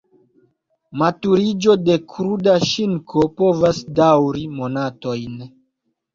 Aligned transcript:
Maturiĝo 1.01 1.75
de 1.89 1.97
kruda 2.13 2.57
ŝinko 2.71 3.27
povas 3.43 3.83
daŭri 4.01 4.49
monatojn. 4.57 5.39